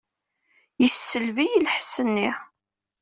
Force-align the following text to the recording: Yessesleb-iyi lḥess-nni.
Yessesleb-iyi 0.81 1.57
lḥess-nni. 1.67 2.29